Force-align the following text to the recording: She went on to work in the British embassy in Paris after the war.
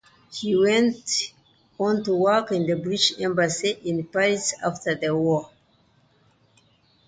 She 0.31 0.55
went 0.55 1.29
on 1.79 2.03
to 2.05 2.13
work 2.15 2.51
in 2.51 2.65
the 2.65 2.73
British 2.75 3.19
embassy 3.19 3.77
in 3.85 4.03
Paris 4.07 4.55
after 4.65 4.95
the 4.95 5.15
war. 5.15 5.51